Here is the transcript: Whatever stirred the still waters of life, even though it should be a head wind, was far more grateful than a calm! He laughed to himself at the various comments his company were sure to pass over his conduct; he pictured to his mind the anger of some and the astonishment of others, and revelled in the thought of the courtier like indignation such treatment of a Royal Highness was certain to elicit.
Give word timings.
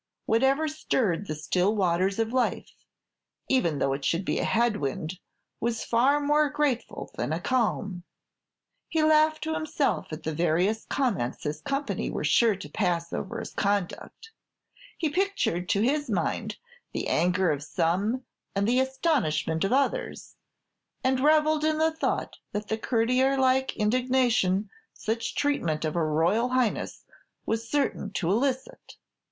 Whatever 0.25 0.67
stirred 0.67 1.27
the 1.27 1.35
still 1.35 1.75
waters 1.75 2.17
of 2.17 2.33
life, 2.33 2.71
even 3.47 3.77
though 3.77 3.93
it 3.93 4.03
should 4.03 4.25
be 4.25 4.39
a 4.39 4.43
head 4.43 4.77
wind, 4.77 5.19
was 5.59 5.83
far 5.85 6.19
more 6.19 6.49
grateful 6.49 7.11
than 7.17 7.31
a 7.31 7.39
calm! 7.39 8.01
He 8.89 9.03
laughed 9.03 9.43
to 9.43 9.53
himself 9.53 10.11
at 10.11 10.23
the 10.23 10.33
various 10.33 10.85
comments 10.85 11.43
his 11.43 11.61
company 11.61 12.09
were 12.09 12.23
sure 12.23 12.55
to 12.55 12.67
pass 12.67 13.13
over 13.13 13.37
his 13.39 13.51
conduct; 13.53 14.31
he 14.97 15.07
pictured 15.07 15.69
to 15.69 15.81
his 15.81 16.09
mind 16.09 16.57
the 16.93 17.07
anger 17.07 17.51
of 17.51 17.61
some 17.61 18.25
and 18.55 18.67
the 18.67 18.79
astonishment 18.79 19.63
of 19.63 19.71
others, 19.71 20.35
and 21.03 21.19
revelled 21.19 21.63
in 21.63 21.77
the 21.77 21.91
thought 21.91 22.37
of 22.55 22.65
the 22.65 22.77
courtier 22.79 23.37
like 23.37 23.77
indignation 23.77 24.71
such 24.95 25.35
treatment 25.35 25.85
of 25.85 25.95
a 25.95 26.03
Royal 26.03 26.49
Highness 26.49 27.05
was 27.45 27.69
certain 27.69 28.09
to 28.13 28.31
elicit. 28.31 28.95